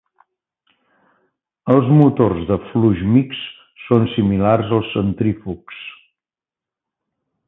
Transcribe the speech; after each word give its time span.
Els 1.73 1.91
motors 1.99 2.47
de 2.51 2.57
flux 2.71 3.03
mixt 3.17 3.61
són 3.85 4.09
similar 4.17 4.55
als 4.79 4.89
centrífugs. 4.95 5.85